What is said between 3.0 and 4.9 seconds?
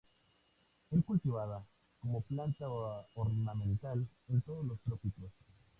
ornamental en todos los